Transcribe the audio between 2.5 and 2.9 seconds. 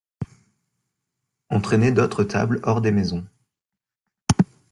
hors des